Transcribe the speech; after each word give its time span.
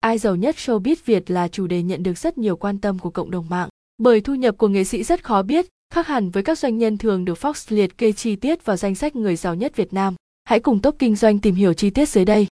ai 0.00 0.18
giàu 0.18 0.36
nhất 0.36 0.56
showbiz 0.56 0.96
Việt 1.04 1.30
là 1.30 1.48
chủ 1.48 1.66
đề 1.66 1.82
nhận 1.82 2.02
được 2.02 2.18
rất 2.18 2.38
nhiều 2.38 2.56
quan 2.56 2.78
tâm 2.78 2.98
của 2.98 3.10
cộng 3.10 3.30
đồng 3.30 3.48
mạng. 3.48 3.68
Bởi 3.98 4.20
thu 4.20 4.34
nhập 4.34 4.58
của 4.58 4.68
nghệ 4.68 4.84
sĩ 4.84 5.02
rất 5.02 5.24
khó 5.24 5.42
biết, 5.42 5.66
khác 5.94 6.06
hẳn 6.06 6.30
với 6.30 6.42
các 6.42 6.58
doanh 6.58 6.78
nhân 6.78 6.98
thường 6.98 7.24
được 7.24 7.38
Fox 7.38 7.76
liệt 7.76 7.98
kê 7.98 8.12
chi 8.12 8.36
tiết 8.36 8.64
vào 8.64 8.76
danh 8.76 8.94
sách 8.94 9.16
người 9.16 9.36
giàu 9.36 9.54
nhất 9.54 9.76
Việt 9.76 9.92
Nam. 9.92 10.14
Hãy 10.44 10.60
cùng 10.60 10.82
top 10.82 10.96
kinh 10.98 11.16
doanh 11.16 11.38
tìm 11.38 11.54
hiểu 11.54 11.72
chi 11.74 11.90
tiết 11.90 12.08
dưới 12.08 12.24
đây. 12.24 12.46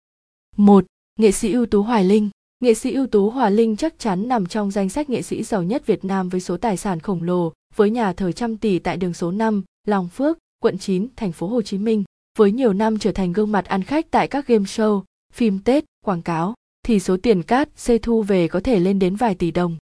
1. 0.58 0.86
Nghệ 1.20 1.32
sĩ 1.32 1.54
ưu 1.54 1.66
tú 1.66 1.82
Hoài 1.82 2.04
Linh 2.04 2.29
Nghệ 2.60 2.74
sĩ 2.74 2.93
ưu 2.93 3.07
tú 3.07 3.29
Hoài 3.29 3.52
Linh 3.52 3.75
chắc 3.75 4.00
chắn 4.00 4.28
nằm 4.28 4.46
trong 4.46 4.71
danh 4.71 4.89
sách 4.89 5.10
nghệ 5.10 5.21
sĩ 5.21 5.44
giàu 5.44 5.64
nhất 5.64 5.86
Việt 5.86 6.05
Nam 6.05 6.30
với 6.30 6.41
số 6.41 6.57
tài 6.57 6.78
sản 6.78 7.00
khổng 7.00 7.23
lồ, 7.23 7.54
với 7.75 7.89
nhà 7.89 8.14
thờ 8.14 8.32
trăm 8.32 8.57
tỷ 8.57 8.80
tại 8.80 8.98
đường 8.98 9.14
số 9.14 9.32
5, 9.32 9.64
Long 9.88 10.07
Phước, 10.07 10.38
quận 10.62 10.78
9, 10.78 11.07
thành 11.16 11.32
phố 11.32 11.48
Hồ 11.48 11.62
Chí 11.62 11.78
Minh. 11.78 12.04
Với 12.38 12.52
nhiều 12.52 12.73
năm 12.73 13.00
trở 13.00 13.12
thành 13.12 13.34
gương 13.34 13.52
mặt 13.52 13.66
ăn 13.66 13.84
khách 13.84 14.12
tại 14.12 14.28
các 14.28 14.48
game 14.48 14.64
show, 14.64 15.04
phim 15.34 15.60
Tết, 15.60 15.86
quảng 16.05 16.21
cáo, 16.21 16.54
thì 16.84 17.00
số 17.00 17.18
tiền 17.18 17.43
cát 17.43 17.70
xê 17.75 17.97
thu 17.97 18.23
về 18.23 18.47
có 18.47 18.60
thể 18.60 18.79
lên 18.79 19.00
đến 19.00 19.15
vài 19.15 19.36
tỷ 19.36 19.51
đồng. 19.51 19.78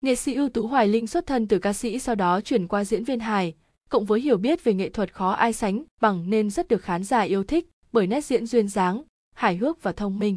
Nghệ 0.00 0.14
sĩ 0.14 0.34
ưu 0.34 0.48
tú 0.48 0.66
Hoài 0.66 0.88
Linh 0.88 1.06
xuất 1.06 1.26
thân 1.26 1.48
từ 1.48 1.58
ca 1.58 1.72
sĩ 1.72 1.98
sau 1.98 2.14
đó 2.14 2.40
chuyển 2.40 2.68
qua 2.68 2.84
diễn 2.84 3.04
viên 3.04 3.20
hài, 3.20 3.54
cộng 3.88 4.04
với 4.04 4.20
hiểu 4.20 4.36
biết 4.36 4.64
về 4.64 4.74
nghệ 4.74 4.88
thuật 4.88 5.14
khó 5.14 5.30
ai 5.30 5.52
sánh 5.52 5.84
bằng 6.00 6.30
nên 6.30 6.50
rất 6.50 6.68
được 6.68 6.82
khán 6.82 7.04
giả 7.04 7.20
yêu 7.20 7.44
thích 7.44 7.70
bởi 7.92 8.06
nét 8.06 8.24
diễn 8.24 8.46
duyên 8.46 8.68
dáng, 8.68 9.02
hài 9.34 9.56
hước 9.56 9.82
và 9.82 9.92
thông 9.92 10.18
minh. 10.18 10.36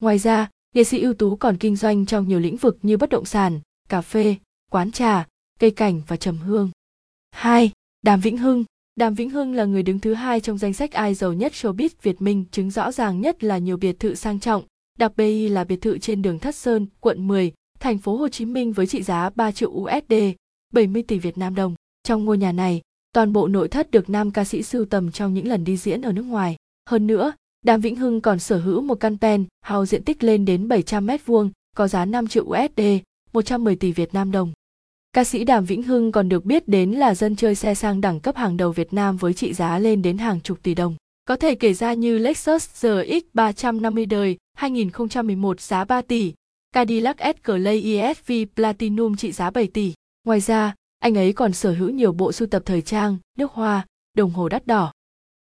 Ngoài 0.00 0.18
ra, 0.18 0.50
nghệ 0.74 0.84
sĩ 0.84 1.00
ưu 1.00 1.14
tú 1.14 1.36
còn 1.36 1.56
kinh 1.56 1.76
doanh 1.76 2.06
trong 2.06 2.28
nhiều 2.28 2.38
lĩnh 2.38 2.56
vực 2.56 2.78
như 2.82 2.96
bất 2.96 3.10
động 3.10 3.24
sản, 3.24 3.60
cà 3.88 4.00
phê, 4.00 4.36
quán 4.70 4.92
trà, 4.92 5.26
cây 5.58 5.70
cảnh 5.70 6.02
và 6.08 6.16
trầm 6.16 6.38
hương. 6.38 6.70
2. 7.30 7.70
Đàm 8.02 8.20
Vĩnh 8.20 8.38
Hưng 8.38 8.64
Đàm 8.96 9.14
Vĩnh 9.14 9.30
Hưng 9.30 9.54
là 9.54 9.64
người 9.64 9.82
đứng 9.82 9.98
thứ 9.98 10.14
hai 10.14 10.40
trong 10.40 10.58
danh 10.58 10.72
sách 10.72 10.92
ai 10.92 11.14
giàu 11.14 11.32
nhất 11.32 11.52
showbiz 11.52 11.88
Việt 12.02 12.22
Minh, 12.22 12.44
chứng 12.50 12.70
rõ 12.70 12.92
ràng 12.92 13.20
nhất 13.20 13.44
là 13.44 13.58
nhiều 13.58 13.76
biệt 13.76 14.00
thự 14.00 14.14
sang 14.14 14.40
trọng, 14.40 14.62
đặc 14.98 15.16
BI 15.16 15.48
là 15.48 15.64
biệt 15.64 15.80
thự 15.80 15.98
trên 15.98 16.22
đường 16.22 16.38
Thất 16.38 16.54
Sơn, 16.54 16.86
quận 17.00 17.28
10, 17.28 17.52
thành 17.80 17.98
phố 17.98 18.16
Hồ 18.16 18.28
Chí 18.28 18.44
Minh 18.44 18.72
với 18.72 18.86
trị 18.86 19.02
giá 19.02 19.30
3 19.30 19.52
triệu 19.52 19.70
USD, 19.70 20.14
70 20.72 21.02
tỷ 21.02 21.18
Việt 21.18 21.38
Nam 21.38 21.54
đồng. 21.54 21.74
Trong 22.02 22.24
ngôi 22.24 22.38
nhà 22.38 22.52
này, 22.52 22.80
toàn 23.12 23.32
bộ 23.32 23.48
nội 23.48 23.68
thất 23.68 23.90
được 23.90 24.10
nam 24.10 24.30
ca 24.30 24.44
sĩ 24.44 24.62
sưu 24.62 24.84
tầm 24.84 25.12
trong 25.12 25.34
những 25.34 25.48
lần 25.48 25.64
đi 25.64 25.76
diễn 25.76 26.02
ở 26.02 26.12
nước 26.12 26.22
ngoài. 26.22 26.56
Hơn 26.90 27.06
nữa, 27.06 27.32
Đàm 27.64 27.80
Vĩnh 27.80 27.96
Hưng 27.96 28.20
còn 28.20 28.38
sở 28.38 28.58
hữu 28.58 28.80
một 28.80 28.94
căn 28.94 29.18
pen 29.18 29.44
house 29.64 29.90
diện 29.90 30.04
tích 30.04 30.24
lên 30.24 30.44
đến 30.44 30.68
700 30.68 31.06
mét 31.06 31.26
vuông, 31.26 31.50
có 31.76 31.88
giá 31.88 32.04
5 32.04 32.26
triệu 32.26 32.44
USD, 32.44 32.80
110 33.32 33.76
tỷ 33.76 33.92
Việt 33.92 34.14
Nam 34.14 34.32
đồng. 34.32 34.52
Ca 35.12 35.24
sĩ 35.24 35.44
Đàm 35.44 35.64
Vĩnh 35.64 35.82
Hưng 35.82 36.12
còn 36.12 36.28
được 36.28 36.44
biết 36.44 36.68
đến 36.68 36.90
là 36.90 37.14
dân 37.14 37.36
chơi 37.36 37.54
xe 37.54 37.74
sang 37.74 38.00
đẳng 38.00 38.20
cấp 38.20 38.36
hàng 38.36 38.56
đầu 38.56 38.72
Việt 38.72 38.92
Nam 38.92 39.16
với 39.16 39.34
trị 39.34 39.52
giá 39.52 39.78
lên 39.78 40.02
đến 40.02 40.18
hàng 40.18 40.40
chục 40.40 40.58
tỷ 40.62 40.74
đồng. 40.74 40.96
Có 41.28 41.36
thể 41.36 41.54
kể 41.54 41.74
ra 41.74 41.92
như 41.92 42.18
Lexus 42.18 42.68
RX 42.74 43.22
350 43.34 44.06
đời 44.06 44.36
2011 44.54 45.60
giá 45.60 45.84
3 45.84 46.02
tỷ, 46.02 46.32
Cadillac 46.72 47.18
Escalade 47.18 47.80
ESV 47.80 48.32
Platinum 48.56 49.16
trị 49.16 49.32
giá 49.32 49.50
7 49.50 49.66
tỷ. 49.66 49.92
Ngoài 50.24 50.40
ra, 50.40 50.74
anh 50.98 51.18
ấy 51.18 51.32
còn 51.32 51.52
sở 51.52 51.72
hữu 51.72 51.90
nhiều 51.90 52.12
bộ 52.12 52.32
sưu 52.32 52.48
tập 52.48 52.62
thời 52.66 52.82
trang, 52.82 53.16
nước 53.38 53.52
hoa, 53.52 53.86
đồng 54.16 54.30
hồ 54.30 54.48
đắt 54.48 54.66
đỏ. 54.66 54.92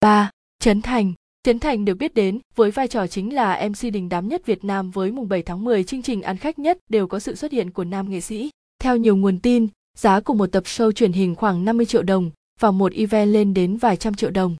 3. 0.02 0.30
Trấn 0.62 0.82
Thành 0.82 1.14
Trấn 1.44 1.60
Thành 1.60 1.86
được 1.86 1.96
biết 1.96 2.14
đến 2.14 2.40
với 2.56 2.72
vai 2.72 2.88
trò 2.88 3.08
chính 3.08 3.36
là 3.36 3.70
MC 3.70 3.94
đình 3.94 4.10
đám 4.10 4.28
nhất 4.28 4.46
Việt 4.46 4.64
Nam 4.64 4.92
với 4.92 5.12
mùng 5.12 5.30
7 5.30 5.44
tháng 5.44 5.64
10 5.64 5.84
chương 5.84 6.02
trình 6.02 6.22
ăn 6.22 6.38
khách 6.38 6.60
nhất 6.60 6.78
đều 6.90 7.08
có 7.08 7.20
sự 7.20 7.36
xuất 7.36 7.52
hiện 7.52 7.72
của 7.72 7.84
nam 7.84 8.10
nghệ 8.10 8.22
sĩ. 8.22 8.50
Theo 8.82 8.98
nhiều 8.98 9.16
nguồn 9.16 9.40
tin, 9.40 9.68
giá 9.98 10.20
của 10.20 10.34
một 10.34 10.52
tập 10.52 10.64
show 10.64 10.92
truyền 10.92 11.12
hình 11.12 11.36
khoảng 11.36 11.66
50 11.66 11.86
triệu 11.86 12.04
đồng 12.04 12.32
và 12.60 12.72
một 12.72 12.94
event 12.94 13.34
lên 13.34 13.54
đến 13.54 13.78
vài 13.78 13.98
trăm 13.98 14.14
triệu 14.14 14.32
đồng. 14.32 14.56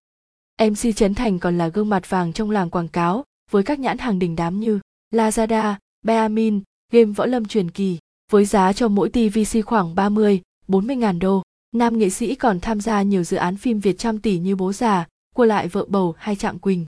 MC 0.60 0.96
Trấn 0.96 1.16
Thành 1.16 1.40
còn 1.40 1.58
là 1.58 1.68
gương 1.68 1.90
mặt 1.90 2.10
vàng 2.10 2.34
trong 2.34 2.52
làng 2.52 2.70
quảng 2.70 2.88
cáo 2.88 3.24
với 3.52 3.64
các 3.64 3.80
nhãn 3.80 3.98
hàng 3.98 4.20
đình 4.20 4.36
đám 4.36 4.60
như 4.60 4.80
Lazada, 5.14 5.74
Beamin, 6.06 6.62
game 6.92 7.12
võ 7.12 7.26
lâm 7.26 7.46
truyền 7.46 7.72
kỳ, 7.72 7.98
với 8.32 8.46
giá 8.46 8.74
cho 8.74 8.88
mỗi 8.88 9.10
TVC 9.10 9.66
khoảng 9.66 9.96
30, 9.96 10.42
40 10.68 10.96
ngàn 10.96 11.20
đô. 11.20 11.44
Nam 11.76 11.98
nghệ 11.98 12.10
sĩ 12.10 12.36
còn 12.36 12.60
tham 12.60 12.82
gia 12.82 13.02
nhiều 13.02 13.24
dự 13.24 13.38
án 13.38 13.58
phim 13.58 13.80
Việt 13.80 13.98
trăm 13.98 14.20
tỷ 14.20 14.38
như 14.38 14.56
Bố 14.56 14.74
già, 14.74 15.08
Cua 15.36 15.46
lại 15.46 15.68
vợ 15.68 15.86
bầu 15.88 16.16
hay 16.18 16.36
Trạng 16.36 16.60
Quỳnh. 16.60 16.86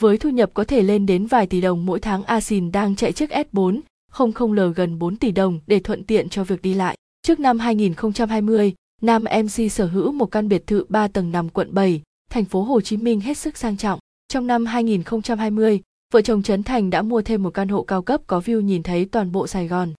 Với 0.00 0.18
thu 0.18 0.30
nhập 0.30 0.50
có 0.54 0.64
thể 0.64 0.82
lên 0.82 1.06
đến 1.06 1.26
vài 1.26 1.46
tỷ 1.46 1.60
đồng 1.60 1.86
mỗi 1.86 2.00
tháng 2.00 2.24
Asin 2.24 2.72
đang 2.72 2.96
chạy 2.96 3.12
chiếc 3.12 3.30
S4, 3.30 3.80
00L 4.12 4.72
gần 4.72 4.98
4 4.98 5.16
tỷ 5.16 5.30
đồng 5.30 5.60
để 5.66 5.80
thuận 5.80 6.04
tiện 6.04 6.28
cho 6.28 6.44
việc 6.44 6.62
đi 6.62 6.74
lại. 6.74 6.96
Trước 7.22 7.40
năm 7.40 7.58
2020, 7.58 8.74
Nam 9.02 9.24
MC 9.44 9.72
sở 9.72 9.86
hữu 9.86 10.12
một 10.12 10.26
căn 10.26 10.48
biệt 10.48 10.66
thự 10.66 10.84
3 10.88 11.08
tầng 11.08 11.32
nằm 11.32 11.48
quận 11.48 11.74
7, 11.74 12.02
thành 12.30 12.44
phố 12.44 12.62
Hồ 12.62 12.80
Chí 12.80 12.96
Minh 12.96 13.20
hết 13.20 13.38
sức 13.38 13.56
sang 13.56 13.76
trọng. 13.76 13.98
Trong 14.28 14.46
năm 14.46 14.66
2020, 14.66 15.80
vợ 16.12 16.20
chồng 16.22 16.42
Trấn 16.42 16.62
Thành 16.62 16.90
đã 16.90 17.02
mua 17.02 17.22
thêm 17.22 17.42
một 17.42 17.54
căn 17.54 17.68
hộ 17.68 17.82
cao 17.82 18.02
cấp 18.02 18.20
có 18.26 18.40
view 18.40 18.60
nhìn 18.60 18.82
thấy 18.82 19.04
toàn 19.04 19.32
bộ 19.32 19.46
Sài 19.46 19.68
Gòn. 19.68 19.92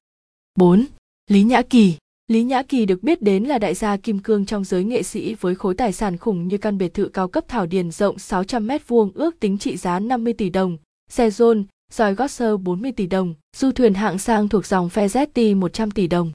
4. 0.55 0.85
Lý 1.27 1.43
Nhã 1.43 1.61
Kỳ 1.61 1.95
Lý 2.27 2.43
Nhã 2.43 2.63
Kỳ 2.63 2.85
được 2.85 3.03
biết 3.03 3.21
đến 3.21 3.43
là 3.43 3.57
đại 3.57 3.73
gia 3.73 3.97
kim 3.97 4.19
cương 4.19 4.45
trong 4.45 4.63
giới 4.63 4.83
nghệ 4.83 5.03
sĩ 5.03 5.33
với 5.33 5.55
khối 5.55 5.75
tài 5.75 5.93
sản 5.93 6.17
khủng 6.17 6.47
như 6.47 6.57
căn 6.57 6.77
biệt 6.77 6.93
thự 6.93 7.09
cao 7.13 7.27
cấp 7.27 7.45
Thảo 7.47 7.65
Điền 7.65 7.91
rộng 7.91 8.15
600m2, 8.15 9.11
ước 9.13 9.39
tính 9.39 9.57
trị 9.57 9.77
giá 9.77 9.99
50 9.99 10.33
tỷ 10.33 10.49
đồng, 10.49 10.77
xe 11.09 11.29
John, 11.29 11.63
dòi 11.91 12.15
Gosser 12.15 12.55
40 12.63 12.91
tỷ 12.91 13.07
đồng, 13.07 13.33
du 13.57 13.71
thuyền 13.71 13.93
hạng 13.93 14.17
sang 14.17 14.49
thuộc 14.49 14.65
dòng 14.65 14.89
Fezetti 14.93 15.57
100 15.57 15.91
tỷ 15.91 16.07
đồng. 16.07 16.31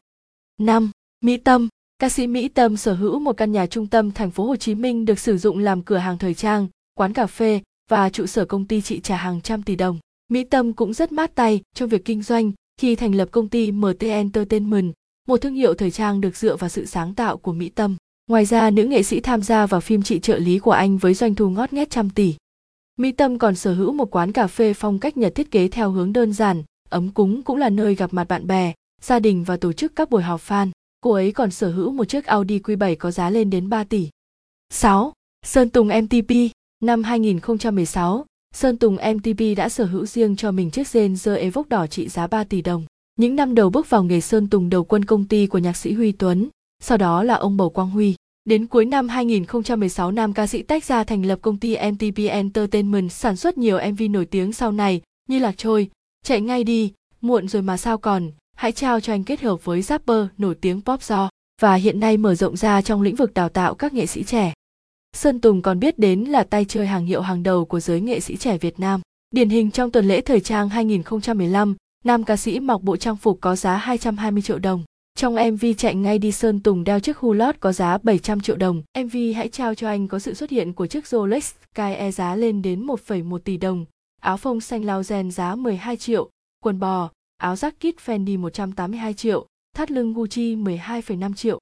5. 0.61 0.91
Mỹ 1.25 1.37
Tâm 1.37 1.69
Ca 1.99 2.09
sĩ 2.09 2.27
Mỹ 2.27 2.49
Tâm 2.49 2.77
sở 2.77 2.95
hữu 2.95 3.19
một 3.19 3.37
căn 3.37 3.53
nhà 3.53 3.67
trung 3.67 3.87
tâm 3.87 4.13
thành 4.13 4.31
phố 4.31 4.45
Hồ 4.47 4.57
Chí 4.57 4.75
Minh 4.75 5.05
được 5.05 5.19
sử 5.19 5.39
dụng 5.39 5.59
làm 5.59 5.83
cửa 5.83 5.97
hàng 5.97 6.19
thời 6.19 6.35
trang, 6.35 6.69
quán 6.95 7.13
cà 7.13 7.27
phê 7.27 7.61
và 7.91 8.11
trụ 8.11 8.27
sở 8.27 8.45
công 8.45 8.65
ty 8.65 8.81
trị 8.81 9.01
trả 9.01 9.17
hàng 9.17 9.41
trăm 9.41 9.63
tỷ 9.63 9.77
đồng. 9.77 9.99
Mỹ 10.29 10.45
Tâm 10.45 10.73
cũng 10.73 10.95
rất 10.95 11.13
mát 11.13 11.35
tay 11.35 11.61
trong 11.75 11.89
việc 11.89 12.05
kinh 12.05 12.23
doanh 12.23 12.53
khi 12.81 12.97
thành 12.97 13.15
lập 13.15 13.29
công 13.31 13.49
ty 13.49 13.73
MT 13.73 14.01
Entertainment, 14.01 14.93
một 15.29 15.37
thương 15.37 15.55
hiệu 15.55 15.75
thời 15.75 15.91
trang 15.91 16.21
được 16.21 16.37
dựa 16.37 16.57
vào 16.57 16.69
sự 16.69 16.87
sáng 16.87 17.15
tạo 17.15 17.37
của 17.37 17.53
Mỹ 17.53 17.69
Tâm. 17.69 17.97
Ngoài 18.27 18.45
ra, 18.45 18.71
nữ 18.71 18.85
nghệ 18.85 19.03
sĩ 19.03 19.21
tham 19.21 19.43
gia 19.43 19.67
vào 19.67 19.81
phim 19.81 20.03
Chị 20.03 20.19
trợ 20.19 20.39
lý 20.39 20.59
của 20.59 20.71
anh 20.71 20.99
với 20.99 21.15
doanh 21.15 21.35
thu 21.35 21.51
ngót 21.51 21.73
nghét 21.73 21.91
trăm 21.91 22.11
tỷ. 22.11 22.35
Mỹ 22.97 23.13
Tâm 23.13 23.39
còn 23.39 23.55
sở 23.55 23.75
hữu 23.75 23.93
một 23.93 24.11
quán 24.11 24.33
cà 24.33 24.47
phê 24.47 24.75
phong 24.75 24.99
cách 24.99 25.17
Nhật 25.17 25.35
thiết 25.35 25.51
kế 25.51 25.69
theo 25.69 25.91
hướng 25.91 26.13
đơn 26.13 26.33
giản, 26.33 26.63
ấm 26.89 27.09
cúng 27.09 27.43
cũng 27.43 27.57
là 27.57 27.69
nơi 27.69 27.95
gặp 27.95 28.15
mặt 28.15 28.29
bạn 28.29 28.47
bè, 28.47 28.73
gia 29.03 29.19
đình 29.19 29.45
và 29.45 29.57
tổ 29.57 29.73
chức 29.73 29.97
các 29.97 30.11
buổi 30.11 30.23
họp 30.23 30.41
fan. 30.41 30.71
Cô 31.07 31.13
ấy 31.13 31.33
còn 31.33 31.51
sở 31.51 31.71
hữu 31.71 31.91
một 31.91 32.05
chiếc 32.05 32.25
Audi 32.25 32.59
Q7 32.59 32.97
có 32.99 33.11
giá 33.11 33.31
lên 33.31 33.51
đến 33.51 33.69
3 33.69 33.85
tỷ. 33.85 34.09
6. 34.71 35.13
Sơn 35.45 35.71
Tùng 35.71 35.89
MTP 35.89 36.31
Năm 36.83 37.03
2016, 37.03 38.25
Sơn 38.55 38.77
Tùng 38.77 38.97
MTP 39.15 39.57
đã 39.57 39.69
sở 39.69 39.85
hữu 39.85 40.07
riêng 40.07 40.37
cho 40.37 40.53
mình 40.53 40.71
chiếc 40.71 40.89
Ranger 40.89 41.39
Evoque 41.39 41.69
đỏ 41.69 41.87
trị 41.87 42.09
giá 42.09 42.27
3 42.27 42.45
tỷ 42.45 42.63
đồng. 42.63 42.85
Những 43.19 43.37
năm 43.37 43.55
đầu 43.55 43.71
bước 43.71 43.91
vào 43.91 44.05
nghề 44.05 44.21
Sơn 44.21 44.49
Tùng 44.49 44.71
đầu 44.71 44.85
quân 44.85 45.05
công 45.05 45.25
ty 45.25 45.47
của 45.47 45.59
nhạc 45.59 45.77
sĩ 45.77 45.93
Huy 45.93 46.13
Tuấn, 46.13 46.49
sau 46.83 46.99
đó 46.99 47.23
là 47.23 47.35
ông 47.35 47.57
Bầu 47.57 47.71
Quang 47.71 47.91
Huy. 47.91 48.15
Đến 48.45 48.67
cuối 48.67 48.85
năm 48.85 49.09
2016 49.09 50.11
nam 50.11 50.33
ca 50.33 50.47
sĩ 50.47 50.63
tách 50.63 50.85
ra 50.85 51.05
thành 51.05 51.27
lập 51.27 51.39
công 51.43 51.59
ty 51.59 51.77
MTP 51.77 52.19
Entertainment 52.29 53.13
sản 53.13 53.37
xuất 53.37 53.59
nhiều 53.59 53.79
MV 53.93 54.03
nổi 54.11 54.27
tiếng 54.27 54.53
sau 54.53 54.73
này 54.73 55.01
như 55.29 55.39
Lạc 55.39 55.55
Trôi, 55.57 55.91
Chạy 56.25 56.41
ngay 56.41 56.65
đi, 56.65 56.93
Muộn 57.21 57.49
rồi 57.49 57.63
mà 57.63 57.77
sao 57.77 57.99
còn, 57.99 58.31
Hãy 58.57 58.73
trao 58.73 59.01
cho 59.01 59.13
anh 59.13 59.25
kết 59.25 59.41
hợp 59.41 59.65
với 59.65 59.83
rapper 59.83 60.27
nổi 60.39 60.55
tiếng 60.55 60.81
pop 60.83 61.03
do 61.03 61.29
và 61.61 61.75
hiện 61.75 62.01
nay 62.01 62.17
mở 62.17 62.35
rộng 62.35 62.57
ra 62.57 62.83
trong 62.83 63.03
lĩnh 63.03 63.17
vực 63.17 63.35
đào 63.35 63.49
tạo 63.49 63.75
các 63.75 63.93
nghệ 63.95 64.07
sĩ 64.07 64.25
trẻ. 64.25 64.53
Sơn 65.17 65.41
Tùng 65.41 65.63
còn 65.63 65.81
biết 65.81 65.99
đến 65.99 66.21
là 66.21 66.45
tay 66.45 66.65
chơi 66.65 66.87
hàng 66.87 67.07
hiệu 67.07 67.21
hàng 67.21 67.43
đầu 67.43 67.65
của 67.65 67.81
giới 67.81 68.01
nghệ 68.01 68.21
sĩ 68.21 68.37
trẻ 68.37 68.59
Việt 68.59 68.81
Nam. 68.81 69.01
Điển 69.31 69.49
hình 69.49 69.71
trong 69.71 69.91
tuần 69.91 70.09
lễ 70.09 70.21
thời 70.21 70.41
trang 70.41 70.69
2015, 70.69 71.77
nam 72.05 72.25
ca 72.25 72.37
sĩ 72.37 72.61
mặc 72.61 72.83
bộ 72.83 72.97
trang 72.97 73.17
phục 73.17 73.39
có 73.41 73.57
giá 73.57 73.77
220 73.77 74.43
triệu 74.43 74.59
đồng. 74.59 74.85
Trong 75.19 75.35
MV 75.35 75.65
chạy 75.79 75.95
ngay 75.95 76.19
đi 76.19 76.33
Sơn 76.33 76.61
Tùng 76.61 76.85
đeo 76.85 77.01
chiếc 77.01 77.19
hulot 77.19 77.57
có 77.61 77.73
giá 77.73 77.99
700 78.03 78.41
triệu 78.41 78.57
đồng. 78.57 78.83
MV 78.99 79.17
Hãy 79.37 79.49
trao 79.49 79.75
cho 79.75 79.89
anh 79.89 80.09
có 80.09 80.19
sự 80.19 80.35
xuất 80.35 80.51
hiện 80.51 80.73
của 80.73 80.87
chiếc 80.87 81.07
Rolex 81.07 81.53
Sky 81.75 81.95
E 81.95 82.11
giá 82.11 82.35
lên 82.35 82.63
đến 82.63 82.87
1,1 82.87 83.39
tỷ 83.39 83.57
đồng, 83.57 83.85
áo 84.21 84.37
phông 84.37 84.61
xanh 84.61 84.85
lao 84.85 85.03
gen 85.09 85.31
giá 85.31 85.55
12 85.55 85.97
triệu, 85.97 86.31
quần 86.65 86.79
bò, 86.79 87.11
áo 87.37 87.55
jacket 87.55 87.93
Fendi 88.05 88.39
182 88.39 89.15
triệu, 89.15 89.47
thắt 89.75 89.91
lưng 89.91 90.15
Gucci 90.15 90.57
12,5 90.57 91.35
triệu. 91.35 91.59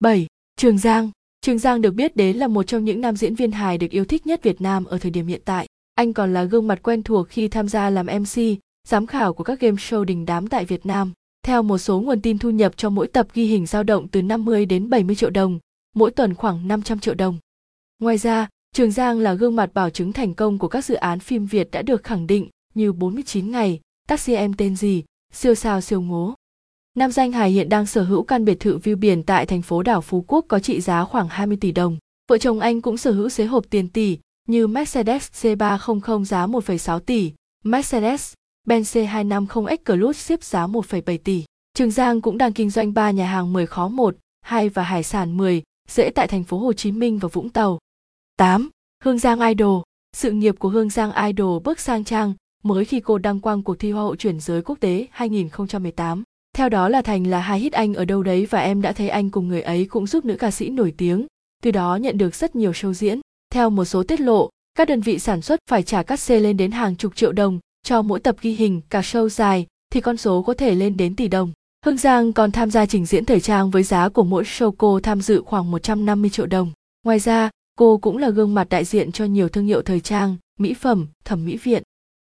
7. 0.00 0.26
Trường 0.56 0.78
Giang 0.78 1.10
Trường 1.40 1.58
Giang 1.58 1.80
được 1.80 1.94
biết 1.94 2.16
đến 2.16 2.36
là 2.36 2.46
một 2.46 2.62
trong 2.62 2.84
những 2.84 3.00
nam 3.00 3.16
diễn 3.16 3.34
viên 3.34 3.52
hài 3.52 3.78
được 3.78 3.90
yêu 3.90 4.04
thích 4.04 4.26
nhất 4.26 4.42
Việt 4.42 4.60
Nam 4.60 4.84
ở 4.84 4.98
thời 4.98 5.10
điểm 5.10 5.26
hiện 5.26 5.40
tại. 5.44 5.66
Anh 5.94 6.12
còn 6.12 6.34
là 6.34 6.44
gương 6.44 6.66
mặt 6.66 6.82
quen 6.82 7.02
thuộc 7.02 7.28
khi 7.28 7.48
tham 7.48 7.68
gia 7.68 7.90
làm 7.90 8.06
MC, 8.06 8.42
giám 8.88 9.06
khảo 9.06 9.34
của 9.34 9.44
các 9.44 9.60
game 9.60 9.76
show 9.76 10.04
đình 10.04 10.26
đám 10.26 10.46
tại 10.46 10.64
Việt 10.64 10.86
Nam. 10.86 11.12
Theo 11.42 11.62
một 11.62 11.78
số 11.78 12.00
nguồn 12.00 12.20
tin 12.20 12.38
thu 12.38 12.50
nhập 12.50 12.76
cho 12.76 12.90
mỗi 12.90 13.06
tập 13.06 13.26
ghi 13.34 13.44
hình 13.44 13.66
dao 13.66 13.82
động 13.82 14.08
từ 14.08 14.22
50 14.22 14.66
đến 14.66 14.90
70 14.90 15.16
triệu 15.16 15.30
đồng, 15.30 15.58
mỗi 15.94 16.10
tuần 16.10 16.34
khoảng 16.34 16.68
500 16.68 16.98
triệu 16.98 17.14
đồng. 17.14 17.38
Ngoài 17.98 18.18
ra, 18.18 18.48
Trường 18.74 18.90
Giang 18.90 19.18
là 19.20 19.34
gương 19.34 19.56
mặt 19.56 19.74
bảo 19.74 19.90
chứng 19.90 20.12
thành 20.12 20.34
công 20.34 20.58
của 20.58 20.68
các 20.68 20.84
dự 20.84 20.94
án 20.94 21.20
phim 21.20 21.46
Việt 21.46 21.68
đã 21.70 21.82
được 21.82 22.04
khẳng 22.04 22.26
định 22.26 22.48
như 22.74 22.92
49 22.92 23.50
ngày, 23.50 23.80
taxi 24.08 24.34
em 24.34 24.52
tên 24.54 24.76
gì, 24.76 25.04
siêu 25.32 25.54
sao 25.54 25.80
siêu 25.80 26.00
ngố. 26.00 26.34
Nam 26.96 27.12
danh 27.12 27.32
Hải 27.32 27.50
hiện 27.50 27.68
đang 27.68 27.86
sở 27.86 28.02
hữu 28.02 28.22
căn 28.22 28.44
biệt 28.44 28.60
thự 28.60 28.78
view 28.78 28.96
biển 28.96 29.22
tại 29.22 29.46
thành 29.46 29.62
phố 29.62 29.82
đảo 29.82 30.00
Phú 30.00 30.24
Quốc 30.28 30.44
có 30.48 30.58
trị 30.58 30.80
giá 30.80 31.04
khoảng 31.04 31.28
20 31.28 31.58
tỷ 31.60 31.72
đồng. 31.72 31.96
Vợ 32.28 32.38
chồng 32.38 32.60
anh 32.60 32.80
cũng 32.80 32.96
sở 32.96 33.10
hữu 33.10 33.28
xế 33.28 33.44
hộp 33.44 33.64
tiền 33.70 33.88
tỷ 33.88 34.18
như 34.48 34.66
Mercedes 34.66 35.30
C300 35.42 36.24
giá 36.24 36.46
1,6 36.46 36.98
tỷ, 36.98 37.32
Mercedes 37.64 38.32
Benz 38.66 38.82
C250X 38.82 39.66
Exclusive 39.66 40.40
giá 40.42 40.66
1,7 40.66 41.18
tỷ. 41.24 41.44
Trường 41.74 41.90
Giang 41.90 42.20
cũng 42.20 42.38
đang 42.38 42.52
kinh 42.52 42.70
doanh 42.70 42.94
3 42.94 43.10
nhà 43.10 43.26
hàng 43.26 43.52
10 43.52 43.66
khó 43.66 43.88
1, 43.88 44.16
2 44.40 44.68
và 44.68 44.82
hải 44.82 45.02
sản 45.02 45.36
10, 45.36 45.62
dễ 45.88 46.10
tại 46.10 46.26
thành 46.26 46.44
phố 46.44 46.58
Hồ 46.58 46.72
Chí 46.72 46.92
Minh 46.92 47.18
và 47.18 47.28
Vũng 47.28 47.48
Tàu. 47.48 47.78
8. 48.36 48.70
Hương 49.04 49.18
Giang 49.18 49.40
Idol 49.40 49.82
Sự 50.16 50.30
nghiệp 50.30 50.54
của 50.58 50.68
Hương 50.68 50.90
Giang 50.90 51.12
Idol 51.12 51.62
bước 51.62 51.80
sang 51.80 52.04
trang 52.04 52.34
mới 52.62 52.84
khi 52.84 53.00
cô 53.00 53.18
đăng 53.18 53.40
quang 53.40 53.62
cuộc 53.62 53.78
thi 53.78 53.92
Hoa 53.92 54.02
hậu 54.02 54.16
chuyển 54.16 54.40
giới 54.40 54.62
quốc 54.62 54.80
tế 54.80 55.06
2018. 55.10 56.22
Theo 56.56 56.68
đó 56.68 56.88
là 56.88 57.02
Thành 57.02 57.26
là 57.26 57.40
hai 57.40 57.60
hit 57.60 57.72
anh 57.72 57.94
ở 57.94 58.04
đâu 58.04 58.22
đấy 58.22 58.46
và 58.50 58.60
em 58.60 58.82
đã 58.82 58.92
thấy 58.92 59.08
anh 59.08 59.30
cùng 59.30 59.48
người 59.48 59.62
ấy 59.62 59.84
cũng 59.84 60.06
giúp 60.06 60.24
nữ 60.24 60.36
ca 60.36 60.50
sĩ 60.50 60.68
nổi 60.68 60.94
tiếng, 60.96 61.26
từ 61.62 61.70
đó 61.70 61.96
nhận 61.96 62.18
được 62.18 62.34
rất 62.34 62.56
nhiều 62.56 62.70
show 62.70 62.92
diễn. 62.92 63.20
Theo 63.52 63.70
một 63.70 63.84
số 63.84 64.02
tiết 64.02 64.20
lộ, 64.20 64.50
các 64.74 64.88
đơn 64.88 65.00
vị 65.00 65.18
sản 65.18 65.42
xuất 65.42 65.60
phải 65.70 65.82
trả 65.82 66.02
cắt 66.02 66.20
xê 66.20 66.40
lên 66.40 66.56
đến 66.56 66.70
hàng 66.70 66.96
chục 66.96 67.16
triệu 67.16 67.32
đồng 67.32 67.58
cho 67.82 68.02
mỗi 68.02 68.20
tập 68.20 68.36
ghi 68.40 68.54
hình 68.54 68.80
cả 68.90 69.00
show 69.00 69.28
dài 69.28 69.66
thì 69.92 70.00
con 70.00 70.16
số 70.16 70.42
có 70.42 70.54
thể 70.54 70.74
lên 70.74 70.96
đến 70.96 71.16
tỷ 71.16 71.28
đồng. 71.28 71.52
Hương 71.84 71.96
Giang 71.96 72.32
còn 72.32 72.52
tham 72.52 72.70
gia 72.70 72.86
trình 72.86 73.06
diễn 73.06 73.24
thời 73.24 73.40
trang 73.40 73.70
với 73.70 73.82
giá 73.82 74.08
của 74.08 74.24
mỗi 74.24 74.44
show 74.44 74.72
cô 74.78 75.00
tham 75.00 75.20
dự 75.20 75.42
khoảng 75.46 75.70
150 75.70 76.30
triệu 76.30 76.46
đồng. 76.46 76.72
Ngoài 77.04 77.18
ra, 77.18 77.50
cô 77.78 77.98
cũng 77.98 78.16
là 78.16 78.30
gương 78.30 78.54
mặt 78.54 78.68
đại 78.68 78.84
diện 78.84 79.12
cho 79.12 79.24
nhiều 79.24 79.48
thương 79.48 79.66
hiệu 79.66 79.82
thời 79.82 80.00
trang, 80.00 80.36
mỹ 80.58 80.74
phẩm, 80.74 81.06
thẩm 81.24 81.44
mỹ 81.44 81.56
viện. 81.56 81.82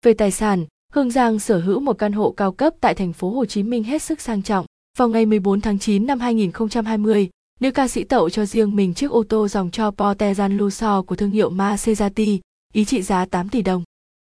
Về 0.04 0.14
tài 0.14 0.30
sản, 0.30 0.66
Hương 0.92 1.10
Giang 1.10 1.38
sở 1.38 1.58
hữu 1.58 1.80
một 1.80 1.98
căn 1.98 2.12
hộ 2.12 2.30
cao 2.30 2.52
cấp 2.52 2.74
tại 2.80 2.94
thành 2.94 3.12
phố 3.12 3.30
Hồ 3.30 3.44
Chí 3.44 3.62
Minh 3.62 3.84
hết 3.84 4.02
sức 4.02 4.20
sang 4.20 4.42
trọng. 4.42 4.66
Vào 4.98 5.08
ngày 5.08 5.26
14 5.26 5.60
tháng 5.60 5.78
9 5.78 6.06
năm 6.06 6.20
2020, 6.20 7.30
nữ 7.60 7.70
ca 7.70 7.88
sĩ 7.88 8.04
tậu 8.04 8.30
cho 8.30 8.46
riêng 8.46 8.76
mình 8.76 8.94
chiếc 8.94 9.10
ô 9.10 9.24
tô 9.28 9.48
dòng 9.48 9.70
cho 9.70 9.90
Porteran 9.90 10.56
Lusso 10.56 11.02
của 11.02 11.16
thương 11.16 11.30
hiệu 11.30 11.50
Maserati, 11.50 12.40
ý 12.72 12.84
trị 12.84 13.02
giá 13.02 13.24
8 13.24 13.48
tỷ 13.48 13.62
đồng. 13.62 13.84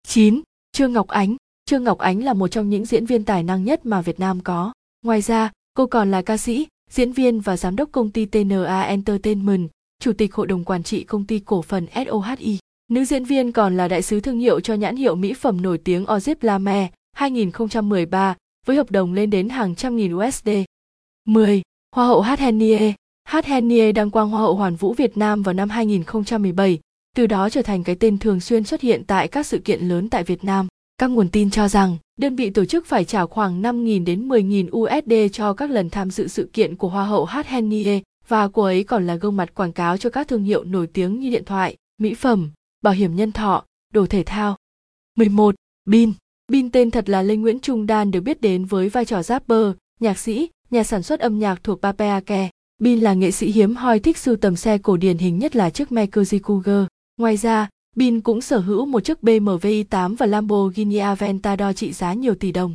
9. 0.09 0.41
Trương 0.73 0.93
Ngọc 0.93 1.09
Ánh 1.09 1.37
Trương 1.65 1.85
Ngọc 1.85 1.99
Ánh 1.99 2.25
là 2.25 2.35
một 2.35 2.49
trong 2.49 2.71
những 2.71 2.85
diễn 2.85 3.07
viên 3.07 3.25
tài 3.25 3.43
năng 3.43 3.65
nhất 3.65 3.87
mà 3.87 4.01
Việt 4.01 4.21
Nam 4.21 4.41
có. 4.41 4.73
Ngoài 5.05 5.21
ra, 5.21 5.53
cô 5.75 5.87
còn 5.87 6.11
là 6.11 6.23
ca 6.23 6.37
sĩ, 6.37 6.67
diễn 6.91 7.13
viên 7.13 7.41
và 7.41 7.57
giám 7.57 7.77
đốc 7.77 7.89
công 7.93 8.11
ty 8.11 8.27
TNA 8.27 8.83
Entertainment, 8.83 9.69
chủ 10.01 10.13
tịch 10.13 10.35
hội 10.35 10.47
đồng 10.47 10.65
quản 10.65 10.83
trị 10.83 11.05
công 11.05 11.25
ty 11.25 11.39
cổ 11.39 11.63
phần 11.63 11.87
SOHI. 11.95 12.59
Nữ 12.91 13.05
diễn 13.05 13.25
viên 13.25 13.53
còn 13.53 13.77
là 13.77 13.89
đại 13.89 14.03
sứ 14.03 14.21
thương 14.21 14.39
hiệu 14.39 14.61
cho 14.61 14.75
nhãn 14.75 14.97
hiệu 14.97 15.15
mỹ 15.15 15.35
phẩm 15.35 15.63
nổi 15.63 15.79
tiếng 15.79 16.05
Ozip 16.05 16.35
Lame 16.41 16.91
2013 17.13 18.37
với 18.67 18.77
hợp 18.77 18.91
đồng 18.91 19.13
lên 19.13 19.31
đến 19.31 19.49
hàng 19.49 19.75
trăm 19.75 19.97
nghìn 19.97 20.15
USD. 20.15 20.49
10. 21.25 21.63
Hoa 21.97 22.07
hậu 22.07 22.21
Hát 22.21 22.39
Henie 22.39 22.93
Hát 23.25 23.47
Henie 23.47 23.93
đăng 23.93 24.11
quang 24.11 24.29
Hoa 24.29 24.41
hậu 24.41 24.55
Hoàn 24.55 24.77
vũ 24.77 24.95
Việt 24.95 25.17
Nam 25.17 25.43
vào 25.43 25.53
năm 25.53 25.71
2017, 25.71 26.79
từ 27.17 27.27
đó 27.27 27.51
trở 27.51 27.63
thành 27.63 27.85
cái 27.85 27.97
tên 27.97 28.19
thường 28.19 28.41
xuyên 28.41 28.65
xuất 28.65 28.81
hiện 28.81 29.05
tại 29.07 29.29
các 29.29 29.47
sự 29.47 29.59
kiện 29.59 29.89
lớn 29.89 30.11
tại 30.11 30.25
Việt 30.25 30.45
Nam. 30.45 30.67
Các 30.99 31.11
nguồn 31.11 31.29
tin 31.29 31.51
cho 31.51 31.69
rằng, 31.69 31.97
đơn 32.19 32.37
vị 32.37 32.51
tổ 32.51 32.65
chức 32.65 32.87
phải 32.87 33.05
trả 33.05 33.27
khoảng 33.27 33.63
5.000 33.63 34.05
đến 34.05 34.29
10.000 34.29 34.69
USD 34.79 35.33
cho 35.33 35.53
các 35.53 35.71
lần 35.71 35.91
tham 35.91 36.11
dự 36.11 36.29
sự 36.29 36.51
kiện 36.53 36.77
của 36.77 36.89
Hoa 36.89 37.05
hậu 37.05 37.25
Hát 37.25 37.47
Henie 37.47 38.01
và 38.29 38.49
cô 38.49 38.63
ấy 38.63 38.85
còn 38.85 39.07
là 39.07 39.15
gương 39.15 39.37
mặt 39.37 39.55
quảng 39.55 39.73
cáo 39.73 39.97
cho 39.97 40.11
các 40.11 40.29
thương 40.29 40.45
hiệu 40.45 40.65
nổi 40.65 40.87
tiếng 40.87 41.21
như 41.21 41.31
điện 41.31 41.45
thoại, 41.45 41.77
mỹ 41.99 42.15
phẩm, 42.15 42.51
bảo 42.81 42.95
hiểm 42.95 43.17
nhân 43.17 43.33
thọ, 43.33 43.65
đồ 43.93 44.07
thể 44.07 44.23
thao. 44.27 44.57
11. 45.17 45.55
Bin 45.85 46.13
Bin 46.53 46.71
tên 46.71 46.91
thật 46.91 47.09
là 47.09 47.23
Lê 47.23 47.37
Nguyễn 47.37 47.61
Trung 47.61 47.87
Đan 47.87 48.11
được 48.11 48.21
biết 48.21 48.41
đến 48.41 48.65
với 48.65 48.89
vai 48.89 49.05
trò 49.05 49.23
rapper, 49.23 49.67
nhạc 50.01 50.19
sĩ, 50.19 50.51
nhà 50.71 50.85
sản 50.85 51.03
xuất 51.03 51.21
âm 51.21 51.39
nhạc 51.39 51.65
thuộc 51.65 51.83
Papeake. 51.83 52.51
Bin 52.79 53.01
là 53.01 53.15
nghệ 53.15 53.31
sĩ 53.31 53.51
hiếm 53.53 53.77
hoi 53.77 53.99
thích 53.99 54.19
sưu 54.19 54.37
tầm 54.37 54.57
xe 54.57 54.79
cổ 54.79 54.97
điển 54.97 55.19
hình 55.19 55.39
nhất 55.39 55.57
là 55.57 55.71
chiếc 55.71 55.93
Mercury 55.93 56.39
Cougar. 56.39 56.87
Ngoài 57.17 57.37
ra, 57.37 57.69
Bin 57.97 58.21
cũng 58.21 58.41
sở 58.41 58.59
hữu 58.59 58.87
một 58.87 59.05
chiếc 59.05 59.23
BMW 59.23 59.59
i8 59.59 60.17
và 60.17 60.27
Lamborghini 60.27 60.97
Aventador 60.97 61.77
trị 61.77 61.93
giá 61.93 62.13
nhiều 62.13 62.35
tỷ 62.35 62.53
đồng. 62.53 62.75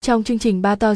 Trong 0.00 0.24
chương 0.24 0.38
trình 0.38 0.62
Ba 0.62 0.74
To 0.74 0.94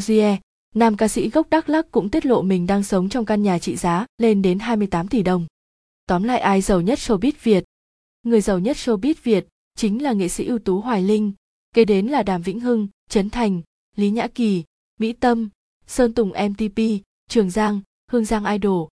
nam 0.75 0.97
ca 0.97 1.07
sĩ 1.07 1.29
gốc 1.29 1.49
Đắk 1.49 1.69
Lắk 1.69 1.91
cũng 1.91 2.09
tiết 2.09 2.25
lộ 2.25 2.41
mình 2.41 2.67
đang 2.67 2.83
sống 2.83 3.09
trong 3.09 3.25
căn 3.25 3.43
nhà 3.43 3.59
trị 3.59 3.75
giá 3.75 4.05
lên 4.17 4.41
đến 4.41 4.59
28 4.59 5.07
tỷ 5.07 5.23
đồng. 5.23 5.45
Tóm 6.07 6.23
lại 6.23 6.39
ai 6.39 6.61
giàu 6.61 6.81
nhất 6.81 6.99
showbiz 6.99 7.31
Việt? 7.43 7.63
Người 8.29 8.41
giàu 8.41 8.59
nhất 8.59 8.77
showbiz 8.77 9.13
Việt 9.23 9.47
chính 9.75 10.03
là 10.03 10.13
nghệ 10.13 10.27
sĩ 10.27 10.45
ưu 10.45 10.59
tú 10.59 10.79
Hoài 10.79 11.03
Linh, 11.03 11.33
kế 11.73 11.85
đến 11.85 12.07
là 12.07 12.23
Đàm 12.23 12.41
Vĩnh 12.41 12.59
Hưng, 12.59 12.87
Trấn 13.09 13.29
Thành, 13.29 13.61
Lý 13.95 14.09
Nhã 14.09 14.27
Kỳ, 14.27 14.63
Mỹ 14.99 15.13
Tâm, 15.13 15.49
Sơn 15.87 16.13
Tùng 16.13 16.29
MTP, 16.29 16.79
Trường 17.29 17.49
Giang, 17.49 17.81
Hương 18.11 18.25
Giang 18.25 18.45
Idol, 18.45 18.87